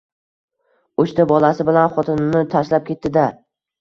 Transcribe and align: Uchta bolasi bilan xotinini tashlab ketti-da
Uchta 1.03 1.27
bolasi 1.31 1.67
bilan 1.69 1.93
xotinini 1.99 2.43
tashlab 2.55 2.89
ketti-da 2.89 3.29